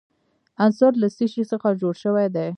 عنصر 0.63 0.91
له 1.01 1.07
څه 1.15 1.25
شي 1.33 1.43
څخه 1.51 1.67
جوړ 1.81 1.93
شوی 2.03 2.27
دی. 2.35 2.47